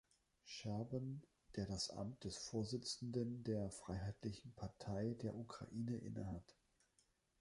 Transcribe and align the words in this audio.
Scherban, 0.45 1.21
der 1.57 1.67
das 1.67 1.91
Amt 1.91 2.23
des 2.23 2.35
Vorsitzenden 2.35 3.43
der 3.43 3.69
Freiheitlichen 3.69 4.51
Partei 4.55 5.15
der 5.21 5.35
Ukraine 5.35 5.95
innehat. 5.95 6.57